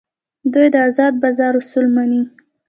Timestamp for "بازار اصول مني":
1.23-2.21